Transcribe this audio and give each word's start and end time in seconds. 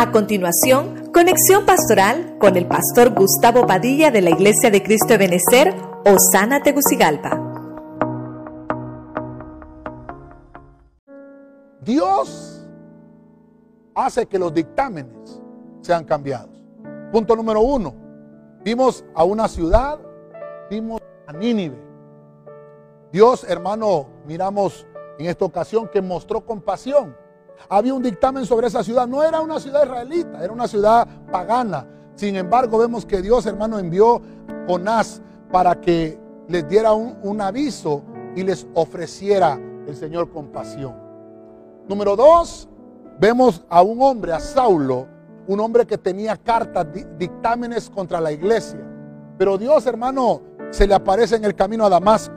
A 0.00 0.12
continuación, 0.12 1.10
conexión 1.12 1.66
pastoral 1.66 2.38
con 2.38 2.56
el 2.56 2.66
pastor 2.66 3.10
Gustavo 3.10 3.66
Padilla 3.66 4.10
de 4.10 4.22
la 4.22 4.30
Iglesia 4.30 4.70
de 4.70 4.82
Cristo 4.82 5.08
de 5.08 5.18
Benecer, 5.18 5.74
Osana 6.06 6.62
Tegucigalpa. 6.62 7.38
Dios 11.82 12.66
hace 13.94 14.24
que 14.24 14.38
los 14.38 14.54
dictámenes 14.54 15.38
sean 15.82 16.06
cambiados. 16.06 16.64
Punto 17.12 17.36
número 17.36 17.60
uno. 17.60 17.92
Vimos 18.64 19.04
a 19.14 19.24
una 19.24 19.48
ciudad, 19.48 19.98
vimos 20.70 21.02
a 21.26 21.34
Nínive. 21.34 21.76
Dios, 23.12 23.44
hermano, 23.46 24.06
miramos 24.24 24.86
en 25.18 25.26
esta 25.26 25.44
ocasión 25.44 25.88
que 25.88 26.00
mostró 26.00 26.40
compasión. 26.40 27.14
Había 27.68 27.94
un 27.94 28.02
dictamen 28.02 28.44
sobre 28.46 28.66
esa 28.66 28.82
ciudad. 28.82 29.06
No 29.06 29.22
era 29.22 29.40
una 29.40 29.60
ciudad 29.60 29.84
israelita, 29.84 30.42
era 30.42 30.52
una 30.52 30.66
ciudad 30.66 31.06
pagana. 31.30 31.86
Sin 32.14 32.36
embargo, 32.36 32.78
vemos 32.78 33.06
que 33.06 33.22
Dios, 33.22 33.46
hermano, 33.46 33.78
envió 33.78 34.16
a 34.16 34.66
Jonás 34.66 35.22
para 35.50 35.80
que 35.80 36.18
les 36.48 36.68
diera 36.68 36.92
un, 36.92 37.40
aviso 37.40 38.02
y 38.34 38.42
les 38.42 38.66
ofreciera 38.74 39.58
el 39.86 39.94
Señor 39.94 40.30
compasión. 40.30 40.94
Número 41.88 42.16
dos, 42.16 42.68
vemos 43.18 43.64
a 43.68 43.82
un 43.82 44.02
hombre, 44.02 44.32
a 44.32 44.40
Saulo, 44.40 45.06
un 45.46 45.60
hombre 45.60 45.86
que 45.86 45.98
tenía 45.98 46.36
cartas, 46.36 46.86
dictámenes 47.18 47.88
contra 47.88 48.20
la 48.20 48.32
iglesia. 48.32 48.80
Pero 49.38 49.56
Dios, 49.56 49.86
hermano, 49.86 50.42
se 50.70 50.86
le 50.86 50.94
aparece 50.94 51.36
en 51.36 51.44
el 51.44 51.54
camino 51.54 51.84
a 51.84 51.88
Damasco, 51.88 52.34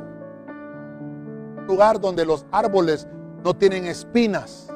un 1.57 1.65
lugar 1.67 1.99
donde 1.99 2.25
los 2.25 2.45
árboles 2.51 3.07
no 3.43 3.53
tienen 3.53 3.85
espinas. 3.85 4.72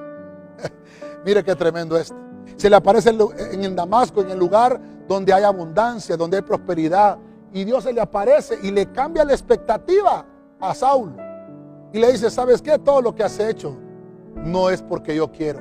Mire 1.26 1.44
qué 1.44 1.56
tremendo 1.56 1.98
esto. 1.98 2.16
Se 2.56 2.70
le 2.70 2.76
aparece 2.76 3.10
en, 3.10 3.76
Damasco, 3.76 4.22
en 4.22 4.32
el 4.32 4.40
lugar 4.40 4.80
donde 5.08 5.34
hay 5.34 5.44
abundancia, 5.44 6.18
donde 6.18 6.38
hay 6.38 6.44
prosperidad. 6.44 7.18
Y 7.54 7.64
Dios 7.64 7.84
se 7.84 7.94
le 7.94 8.02
aparece 8.02 8.58
y 8.64 8.72
le 8.72 8.92
cambia 8.92 9.24
la 9.24 9.34
expectativa 9.34 10.26
a 10.60 10.74
Saulo. 10.74 11.16
Y 11.94 12.00
le 12.00 12.12
dice, 12.12 12.30
¿sabes 12.30 12.62
qué? 12.62 12.78
Todo 12.80 13.02
lo 13.02 13.14
que 13.14 13.24
has 13.24 13.40
hecho 13.40 13.78
no 14.36 14.70
es 14.70 14.82
porque 14.82 15.16
yo 15.16 15.32
quiero. 15.32 15.60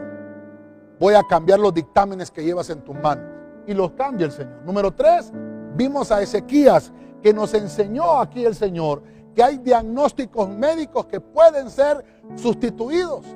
Voy 0.98 1.14
a 1.14 1.22
cambiar 1.22 1.58
los 1.58 1.74
dictámenes 1.74 2.30
que 2.30 2.42
llevas 2.42 2.70
en 2.70 2.82
tu 2.82 2.94
mano. 2.94 3.22
Y 3.66 3.74
los 3.74 3.92
cambia 3.92 4.26
el 4.26 4.32
Señor. 4.32 4.62
Número 4.64 4.92
tres, 4.92 5.32
vimos 5.74 6.10
a 6.10 6.22
Ezequías 6.22 6.92
que 7.22 7.32
nos 7.34 7.52
enseñó 7.54 8.20
aquí 8.20 8.44
el 8.44 8.54
Señor 8.54 9.02
que 9.36 9.42
hay 9.42 9.58
diagnósticos 9.58 10.48
médicos 10.48 11.04
que 11.06 11.20
pueden 11.20 11.68
ser 11.68 12.02
sustituidos. 12.36 13.26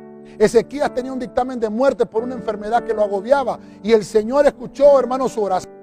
Ezequías 0.41 0.95
tenía 0.95 1.13
un 1.13 1.19
dictamen 1.19 1.61
de 1.61 1.69
muerte 1.69 2.07
por 2.07 2.23
una 2.23 2.35
enfermedad 2.35 2.83
que 2.83 2.95
lo 2.95 3.03
agobiaba. 3.03 3.61
Y 3.83 3.93
el 3.93 4.07
Señor 4.07 4.47
escuchó, 4.47 4.99
hermano, 4.99 5.29
su 5.29 5.43
oración 5.43 5.75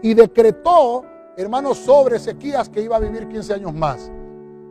y 0.00 0.14
decretó, 0.14 1.04
hermano, 1.36 1.74
sobre 1.74 2.16
Ezequías 2.16 2.70
que 2.70 2.80
iba 2.80 2.96
a 2.96 2.98
vivir 2.98 3.28
15 3.28 3.52
años 3.52 3.74
más. 3.74 4.10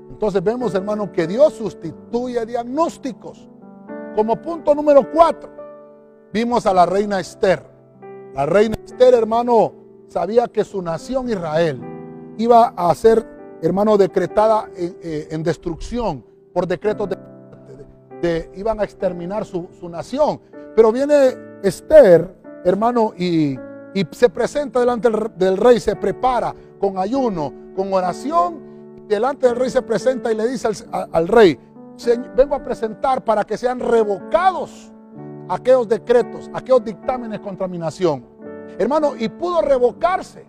Entonces 0.10 0.44
vemos, 0.44 0.73
hermano, 0.73 1.12
que 1.12 1.28
Dios 1.28 1.54
sustituye 1.54 2.44
diagnósticos. 2.44 3.48
Como 4.16 4.42
punto 4.42 4.73
número 4.73 5.12
cuatro, 5.12 5.52
vimos 6.34 6.66
a 6.66 6.73
la 6.73 6.88
reina 6.88 7.20
Esther. 7.20 7.64
La 8.34 8.48
reina 8.48 8.76
Esther, 8.84 9.14
hermano, 9.14 9.73
sabía 10.08 10.48
que 10.48 10.64
su 10.64 10.82
nación 10.82 11.30
Israel 11.30 11.80
iba 12.40 12.70
a 12.76 12.96
ser, 12.96 13.23
hermano, 13.62 13.96
decretada 13.96 14.72
en, 14.76 14.98
eh, 15.04 15.38
destrucción 15.44 16.26
por 16.52 16.66
decretos 16.66 17.10
de, 17.10 17.34
iban 18.55 18.80
a 18.80 18.83
exterminar 18.83 19.45
su, 19.45 19.67
nación. 19.89 20.39
Pero 20.75 20.91
viene 20.91 21.35
Esther, 21.63 22.35
hermano, 22.63 23.13
y, 23.17 23.58
se 24.11 24.30
presenta 24.30 24.80
delante 24.80 25.09
del, 25.38 25.58
rey, 25.58 25.80
se 25.80 25.95
prepara 25.95 26.53
con 26.80 26.97
ayuno, 26.97 27.54
con 27.75 27.93
oración. 27.93 29.05
Delante 29.08 29.48
del 29.48 29.55
rey 29.55 29.70
se 29.70 29.81
presenta 29.81 30.31
y 30.31 30.36
le 30.36 30.48
dice 30.48 30.67
al, 30.67 31.09
al 31.11 31.27
rey, 31.27 31.58
vengo 32.36 32.55
a 32.55 32.64
presentar 32.64 33.23
para 33.23 33.43
que 33.43 33.58
sean 33.58 33.80
revocados 33.80 34.92
aquellos 35.48 35.87
decretos, 35.87 36.49
aquellos 36.54 36.83
dictámenes 36.83 37.39
contra 37.39 37.67
mi 37.67 37.77
nación. 37.77 38.25
Hermano, 38.77 39.14
y 39.17 39.30
pudo 39.30 39.61
revocarse. 39.61 40.45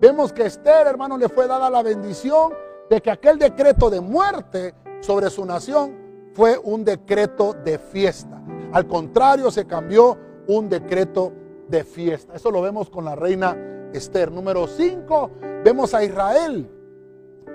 Vemos 0.00 0.32
que 0.32 0.44
Esther, 0.44 0.86
hermano, 0.86 1.16
le 1.16 1.28
fue 1.28 1.46
dada 1.46 1.70
la 1.70 1.82
bendición 1.82 2.52
de 2.90 3.00
que 3.00 3.10
aquel 3.10 3.38
decreto 3.38 3.88
de 3.88 4.00
muerte 4.00 4.74
sobre 5.00 5.30
su 5.30 5.46
nación 5.46 6.03
fue 6.34 6.58
un 6.62 6.84
decreto 6.84 7.54
de 7.64 7.78
fiesta. 7.78 8.42
Al 8.72 8.86
contrario, 8.86 9.50
se 9.50 9.66
cambió 9.66 10.18
un 10.48 10.68
decreto 10.68 11.32
de 11.68 11.84
fiesta. 11.84 12.34
Eso 12.34 12.50
lo 12.50 12.60
vemos 12.60 12.90
con 12.90 13.04
la 13.04 13.14
reina 13.14 13.56
Esther. 13.92 14.30
Número 14.30 14.66
5, 14.66 15.30
vemos 15.64 15.94
a 15.94 16.02
Israel, 16.02 16.68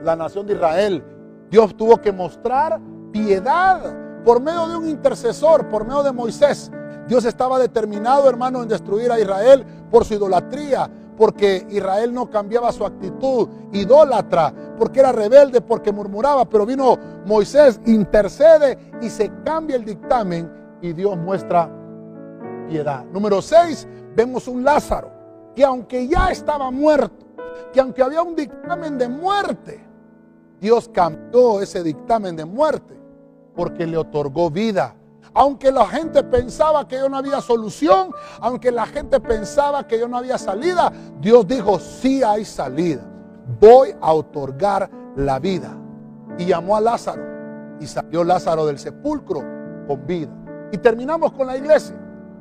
la 0.01 0.15
nación 0.15 0.47
de 0.47 0.53
Israel. 0.53 1.03
Dios 1.51 1.75
tuvo 1.75 1.99
que 1.99 2.11
mostrar 2.11 2.79
piedad 3.11 4.23
por 4.23 4.41
medio 4.41 4.67
de 4.67 4.77
un 4.77 4.87
intercesor, 4.87 5.67
por 5.67 5.85
medio 5.85 6.03
de 6.03 6.11
Moisés. 6.11 6.71
Dios 7.07 7.25
estaba 7.25 7.59
determinado, 7.59 8.29
hermano, 8.29 8.61
en 8.61 8.69
destruir 8.69 9.11
a 9.11 9.19
Israel 9.19 9.65
por 9.89 10.05
su 10.05 10.13
idolatría, 10.13 10.89
porque 11.19 11.67
Israel 11.69 12.13
no 12.13 12.29
cambiaba 12.29 12.71
su 12.71 12.85
actitud 12.85 13.49
idólatra, 13.73 14.53
porque 14.77 15.01
era 15.01 15.11
rebelde, 15.11 15.59
porque 15.59 15.91
murmuraba, 15.91 16.45
pero 16.45 16.65
vino 16.65 16.97
Moisés, 17.25 17.81
intercede 17.85 18.93
y 19.01 19.09
se 19.09 19.29
cambia 19.43 19.75
el 19.75 19.83
dictamen 19.83 20.49
y 20.81 20.93
Dios 20.93 21.17
muestra 21.17 21.69
piedad. 22.69 23.03
Número 23.11 23.41
6, 23.41 23.85
vemos 24.15 24.47
un 24.47 24.63
Lázaro, 24.63 25.11
que 25.53 25.65
aunque 25.65 26.07
ya 26.07 26.31
estaba 26.31 26.71
muerto, 26.71 27.25
que 27.73 27.81
aunque 27.81 28.01
había 28.01 28.21
un 28.21 28.37
dictamen 28.37 28.97
de 28.97 29.09
muerte, 29.09 29.85
Dios 30.61 30.89
cambió 30.93 31.61
ese 31.61 31.83
dictamen 31.83 32.37
de 32.37 32.45
muerte 32.45 32.97
porque 33.57 33.85
le 33.85 33.97
otorgó 33.97 34.49
vida. 34.49 34.95
Aunque 35.33 35.71
la 35.71 35.85
gente 35.85 36.23
pensaba 36.23 36.87
que 36.87 36.97
yo 36.97 37.09
no 37.09 37.17
había 37.17 37.41
solución, 37.41 38.11
aunque 38.41 38.71
la 38.71 38.85
gente 38.85 39.19
pensaba 39.19 39.87
que 39.87 39.99
yo 39.99 40.07
no 40.07 40.17
había 40.17 40.37
salida, 40.37 40.91
Dios 41.19 41.47
dijo, 41.47 41.79
sí 41.79 42.23
hay 42.23 42.45
salida. 42.45 43.01
Voy 43.59 43.95
a 44.01 44.13
otorgar 44.13 44.89
la 45.15 45.39
vida. 45.39 45.75
Y 46.37 46.45
llamó 46.45 46.75
a 46.75 46.81
Lázaro. 46.81 47.23
Y 47.79 47.87
salió 47.87 48.23
Lázaro 48.23 48.65
del 48.65 48.79
sepulcro 48.79 49.43
con 49.87 50.05
vida. 50.05 50.31
Y 50.71 50.77
terminamos 50.77 51.31
con 51.33 51.47
la 51.47 51.57
iglesia. 51.57 51.95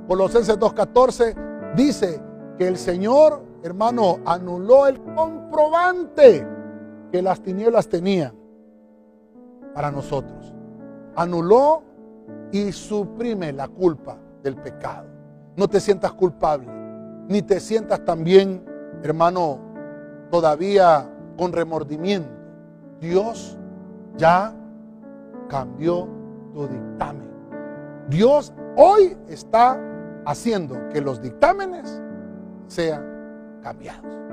Colosenses 0.06 0.58
2.14 0.58 1.74
dice 1.74 2.20
que 2.56 2.66
el 2.66 2.76
Señor, 2.76 3.42
hermano, 3.62 4.18
anuló 4.24 4.86
el 4.86 5.00
comprobante 5.02 6.46
que 7.12 7.22
las 7.22 7.40
tinieblas 7.40 7.88
tenían 7.88 8.34
para 9.74 9.90
nosotros. 9.90 10.54
Anuló 11.14 11.82
y 12.52 12.72
suprime 12.72 13.52
la 13.52 13.68
culpa 13.68 14.16
del 14.42 14.56
pecado. 14.56 15.06
No 15.56 15.68
te 15.68 15.80
sientas 15.80 16.12
culpable, 16.12 16.68
ni 17.28 17.42
te 17.42 17.60
sientas 17.60 18.04
también, 18.04 18.64
hermano, 19.02 19.58
todavía 20.30 21.08
con 21.36 21.52
remordimiento. 21.52 22.30
Dios 23.00 23.56
ya 24.16 24.54
cambió 25.48 26.08
tu 26.52 26.66
dictamen. 26.66 27.28
Dios 28.08 28.52
hoy 28.76 29.16
está 29.28 29.80
haciendo 30.24 30.88
que 30.90 31.00
los 31.00 31.20
dictámenes 31.20 32.00
sean 32.66 33.60
cambiados. 33.62 34.27